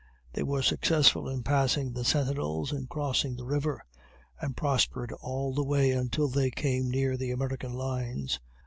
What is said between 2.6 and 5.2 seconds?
and crossing the river, and prospered